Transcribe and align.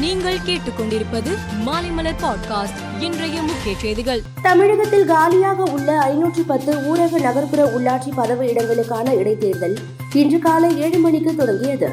நீங்கள் 0.00 0.36
கேட்டுக்கொண்டிருப்பது 0.46 1.30
மாலைமலர் 1.66 2.20
பாட்காஸ்ட் 2.22 2.78
இன்றைய 3.00 3.42
முக்கிய 3.42 3.74
செய்திகள். 3.78 4.22
தமிழகத்தில் 4.42 5.04
காலியாக 5.04 5.62
உள்ள 5.62 5.98
ஐநூற்று 5.98 6.42
பத்து 6.42 6.72
ஊரக 6.72 7.20
நகர்ப்புற 7.20 7.64
உள்ளாட்சி 7.64 8.10
பதவி 8.14 8.46
இடங்களுக்கான 8.46 9.14
இடைத்தேர்தல் 9.14 9.76
இன்று 10.12 10.38
காலை 10.38 10.80
ஏழு 10.80 10.98
மணிக்கு 10.98 11.34
தொடங்கியது. 11.34 11.90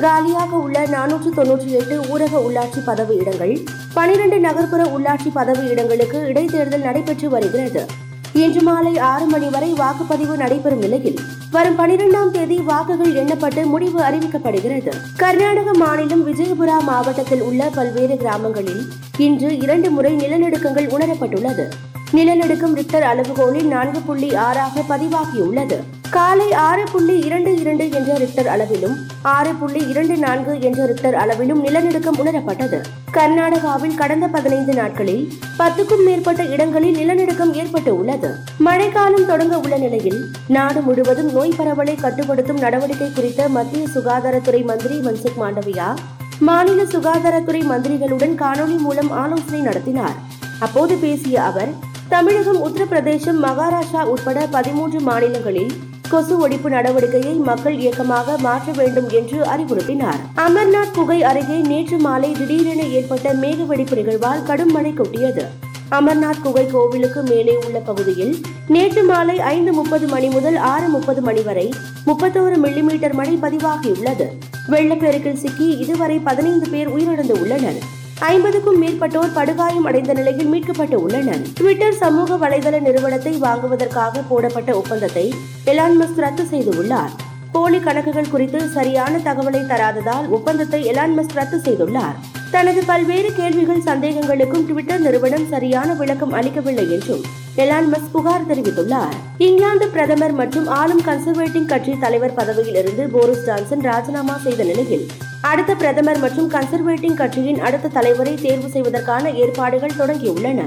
காலியாக 0.00 0.56
உள்ள 0.56 0.86
நானூற்று 0.86 1.30
தொன்னூற்றி 1.36 1.66
எட்டு 1.66 2.00
ஊரக 2.00 2.38
உள்ளாட்சி 2.48 2.84
பதவி 2.84 3.16
இடங்கள் 3.16 3.60
பனிரெண்டு 3.94 4.40
நகர்ப்புற 4.40 4.84
உள்ளாட்சி 4.84 5.30
பதவி 5.32 5.66
இடங்களுக்கு 5.66 6.20
இடைத்தேர்தல் 6.20 6.82
நடைபெற்று 6.82 7.30
வருகிறது. 7.30 7.86
இன்று 8.32 8.62
மாலை 8.62 8.98
ஆறு 8.98 9.26
மணி 9.26 9.48
வரை 9.48 9.72
வாக்குப்பதிவு 9.72 10.36
நடைபெறும் 10.36 10.78
நிலையில் 10.78 11.20
வரும் 11.50 11.78
பனிரெண்டாம் 11.78 12.30
தேதி 12.30 12.56
வாக்குகள் 12.56 13.12
எண்ணப்பட்டு 13.12 13.64
முடிவு 13.64 14.02
அறிவிக்கப்படுகிறது. 14.02 14.92
கர்நாடக 15.16 15.74
மாநிலம் 15.74 16.26
விஜயபுரா 16.26 16.80
மாவட்டத்தில் 16.80 17.40
உள்ள 17.40 17.70
பல்வேறு 17.74 18.16
கிராமங்களில் 18.16 18.82
இன்று 19.16 19.58
இரண்டு 19.58 19.90
முறை 19.90 20.16
நிலநடுக்கங்கள் 20.16 20.90
உணரப்பட்டுள்ளது. 20.94 21.64
நிலநடுக்கம் 22.12 22.74
ரிக்டர் 22.74 23.02
அளவுகோலில் 23.02 23.66
நான்கு 23.66 24.00
புள்ளி 24.00 24.34
ஆறாக 24.34 24.80
பதிவாகியுள்ளது. 24.88 25.78
காலை 26.14 26.52
ஆறு 26.66 26.84
புள்ளி 26.92 27.14
இரண்டு 27.26 27.50
இரண்டு 27.60 27.84
என்ற 27.90 28.10
ரிக்டர் 28.16 28.48
அளவிலும் 28.52 28.94
ஆறு 29.22 29.54
புள்ளி 29.54 29.80
இரண்டு 29.90 30.16
நான்கு 30.16 30.52
என்ற 30.60 30.86
ரிக்டர் 30.86 31.16
அளவிலும் 31.22 31.60
நிலநடுக்கம் 31.64 32.18
உணரப்பட்டது. 32.22 32.78
கர்நாடகாவில் 33.16 33.94
கடந்த 33.94 34.26
பதினைந்து 34.28 34.74
நாட்களில் 34.74 35.24
பத்துக்கும் 35.58 36.04
மேற்பட்ட 36.04 36.44
இடங்களில் 36.44 36.96
நிலநடுக்கம் 36.96 37.52
ஏற்பட்டு 37.54 37.92
உள்ளது. 37.96 38.30
மழைக்காலம் 38.58 39.26
தொடங்க 39.26 39.58
உள்ள 39.58 39.76
நிலையில் 39.76 40.20
நாடு 40.48 40.80
முழுவதும் 40.80 41.32
நோய் 41.32 41.58
பரவலை 41.58 41.96
கட்டுப்படுத்தும் 42.04 42.62
நடவடிக்கை 42.64 43.10
குறித்த 43.12 43.48
மத்திய 43.48 43.84
சுகாதாரத்துறை 43.94 44.64
மந்திரி 44.64 44.98
மன்சுக் 44.98 45.40
மாண்டவியா 45.42 45.90
மாநில 46.38 46.82
சுகாதாரத்துறை 46.82 47.62
மந்திரிகளுடன் 47.72 48.34
காணொலி 48.44 48.78
மூலம் 48.78 49.10
ஆலோசனை 49.10 49.60
நடத்தினார். 49.60 50.16
அப்போது 50.58 50.94
பேசிய 50.96 51.42
அவர் 51.42 51.72
தமிழகம் 52.08 52.60
உத்தரப்பிரதேசம் 52.66 53.40
மகாராஷ்டிரா 53.46 54.02
உட்பட 54.12 54.46
பதிமூன்று 54.46 55.00
மாநிலங்களில் 55.00 55.72
கொசு 56.08 56.48
ஒழிப்பு 56.48 56.68
நடவடிக்கையை 56.70 57.36
மக்கள் 57.36 57.78
இயக்கமாக 57.78 58.38
மாற்ற 58.38 58.72
வேண்டும் 58.72 59.08
என்று 59.08 59.42
அறிவுறுத்தினார். 59.42 60.20
அமர்நாத் 60.36 60.94
குகை 60.94 61.22
அருகே 61.22 61.56
நேற்று 61.56 61.98
மாலை 61.98 62.32
திடீரென 62.32 62.82
ஏற்பட்ட 62.82 63.34
மேக 63.34 63.66
வெடிப்பு 63.66 63.96
நிகழ்வால் 63.96 64.42
கடும் 64.42 64.72
மழை 64.72 64.92
கொட்டியது. 64.92 65.46
அமர்நாத் 65.90 66.40
குகை 66.42 66.66
கோவிலுக்கு 66.66 67.22
மேலே 67.22 67.58
உள்ள 67.66 67.78
பகுதியில் 67.78 68.40
நேற்று 68.68 69.04
மாலை 69.04 69.40
ஐந்து 69.40 69.72
முப்பது 69.72 70.06
மணி 70.06 70.28
முதல் 70.28 70.56
ஆறு 70.56 70.88
முப்பது 70.88 71.20
மணி 71.20 71.40
வரை 71.40 71.72
முப்பத்தோரு 72.06 72.56
மில்லிமீட்டர் 72.64 73.12
மழை 73.12 73.38
பதிவாகியுள்ளது. 73.42 74.26
வெள்ளப்பெருக்கில் 74.68 75.36
சிக்கி 75.36 75.78
இதுவரை 75.78 76.18
பதினைந்து 76.18 76.68
பேர் 76.68 76.88
உயிரிழந்து 76.88 77.40
உள்ளனர். 77.40 77.96
ஐம்பதுக்கும் 78.26 78.78
மேற்பட்டோர் 78.82 79.32
படுகாயம் 79.34 79.84
அடைந்த 79.84 80.12
நிலையில் 80.12 80.48
மீட்கப்பட்டு 80.52 80.94
உள்ளனர். 80.94 81.42
ட்விட்டர் 81.54 81.94
சமூக 81.94 82.36
வலைதள 82.36 82.80
நிறுவனத்தை 82.80 83.32
வாங்குவதற்காக 83.36 84.22
போடப்பட்ட 84.28 84.74
ஒப்பந்தத்தை 84.74 85.34
எலான் 85.64 85.96
மஸ்க் 86.00 86.16
ரத்து 86.16 86.44
செய்துள்ளார் 86.50 87.10
போலி 87.52 87.78
கணக்குகள் 87.78 88.30
குறித்து 88.30 88.68
சரியான 88.68 89.18
தகவலை 89.18 89.62
தராததால் 89.66 90.28
ஒப்பந்தத்தை 90.28 90.84
எலான் 90.84 91.14
மஸ்க் 91.18 91.34
ரத்து 91.34 91.56
செய்துள்ளார். 91.58 92.18
தனது 92.58 92.82
பல்வேறு 92.86 93.28
கேள்விகள் 93.34 93.84
சந்தேகங்களுக்கும் 93.86 94.64
ட்விட்டர் 94.64 95.00
நிறுவனம் 95.00 95.44
சரியான 95.48 95.94
விளக்கம் 95.94 96.32
அளிக்கவில்லை 96.32 96.90
என்றும் 96.90 97.22
எலான் 97.56 97.88
மஸ்க் 97.92 98.10
புகார் 98.12 98.46
தெரிவித்துள்ளார். 98.48 99.14
இங்கிலாந்து 99.38 99.88
பிரதமர் 99.88 100.32
மற்றும் 100.32 100.66
ஆளும் 100.66 101.02
கன்சர்வேட்டிவ் 101.06 101.64
கட்சி 101.64 101.92
தலைவர் 101.98 102.34
பதவியில் 102.34 102.74
இருந்து 102.74 103.08
போரிஸ் 103.08 103.44
ஜான்சன் 103.44 103.80
ராஜினாமா 103.80 104.36
செய்த 104.36 104.62
நிலையில் 104.62 105.06
அடுத்த 105.40 105.74
பிரதமர் 105.74 106.18
மற்றும் 106.18 106.50
கன்சர்வேட்டிவ் 106.50 107.14
கட்சியின் 107.14 107.60
அடுத்த 107.60 107.88
தலைவரை 107.88 108.34
தேர்வு 108.34 108.68
செய்வதற்கான 108.68 109.30
ஏற்பாடுகள் 109.30 109.98
தொடங்கியுள்ளன. 109.98 110.60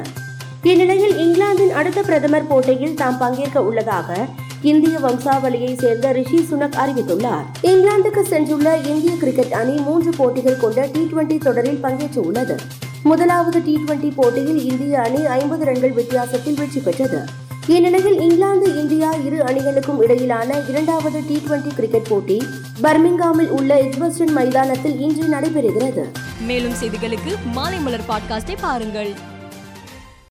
இந்நிலையில் 0.64 1.17
இங்கிலாந்தின் 1.17 1.72
அடுத்த 1.72 2.02
பிரதமர் 2.02 2.48
போட்டியில் 2.48 2.94
தாம் 2.94 3.17
பங்கேற்க 3.17 3.61
உள்ளதாக 3.61 4.28
இந்திய 4.62 4.98
வம்சாவளியை 4.98 5.80
சேர்ந்த 5.80 6.11
ரிஷி 6.11 6.48
சுனக் 6.52 6.77
அறிவித்துள்ளார். 6.86 7.45
இங்கிலாந்துக்கு 7.64 8.22
சென்றுள்ள 8.30 8.86
இந்திய 8.86 9.17
கிரிக்கெட் 9.17 9.54
அணி 9.54 9.76
மூன்று 9.76 10.11
போட்டிகள் 10.17 10.58
கொண்ட 10.58 10.89
டி 10.94 11.10
டுவெண்டி 11.11 11.39
தொடரில் 11.39 11.83
பங்கேற்று 11.83 12.17
உள்ளது 12.17 12.55
முதலாவது 13.04 13.64
டி 13.64 13.80
டுவெண்டி 13.88 14.11
போட்டியில் 14.16 14.71
இந்திய 14.71 15.02
அணி 15.02 15.26
ஐம்பது 15.26 15.66
ரன்கள் 15.66 15.92
வித்தியாசத்தில் 15.92 16.54
வெற்றி 16.54 16.80
பெற்றது. 16.80 17.20
இந்நிலையில் 17.67 18.20
இங்கிலாந்து 18.20 18.80
இந்தியா 18.80 19.11
இரு 19.11 19.38
அணிகளுக்கும் 19.38 20.02
இடையிலான 20.04 20.61
இரண்டாவது 20.70 21.23
டி 21.27 21.42
டுவெண்டி 21.48 21.76
கிரிக்கெட் 21.76 22.08
போட்டி 22.08 22.44
பர்மிங்காமில் 22.82 23.48
உள்ள 23.48 23.76
எஜ்பஸ்டன் 23.76 24.32
மைதானத்தில் 24.32 25.00
இன்று 25.00 25.23
நடைபெறுகிறது. 25.23 26.04
மேலும் 26.42 26.73
செய்திகளுக்கு 26.83 27.36
மாலைமலர் 27.55 28.10
பாட்காஸ்டை 28.10 28.58
பாருங்கள். 28.61 29.30